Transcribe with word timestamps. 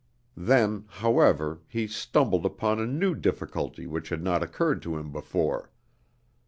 Then, 0.35 0.85
however, 0.87 1.61
he 1.67 1.85
stumbled 1.85 2.43
upon 2.43 2.79
a 2.79 2.87
new 2.87 3.13
difficulty 3.13 3.85
which 3.85 4.09
had 4.09 4.23
not 4.23 4.41
occurred 4.41 4.81
to 4.81 4.97
him 4.97 5.11
before. 5.11 5.69